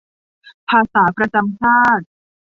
[0.69, 2.05] ภาษาประจำชาติ